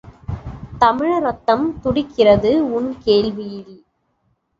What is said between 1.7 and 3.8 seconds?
துடிக்கிறது, உன் கேள்வியில்.